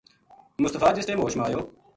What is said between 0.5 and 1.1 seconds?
مصطفی جس